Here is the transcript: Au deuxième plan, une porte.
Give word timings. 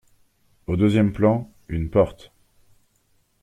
Au 0.65 0.77
deuxième 0.77 1.13
plan, 1.13 1.53
une 1.69 1.91
porte. 1.91 2.31